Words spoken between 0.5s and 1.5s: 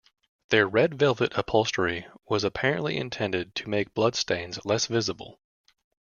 red velvet